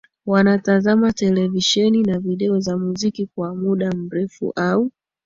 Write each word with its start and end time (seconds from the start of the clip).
Wanatazama 0.25 1.13
televisheni 1.13 2.03
na 2.03 2.19
video 2.19 2.59
za 2.59 2.77
muziki 2.77 3.25
kwa 3.35 3.55
muda 3.55 3.91
mrefu 3.91 4.53
au 4.55 4.91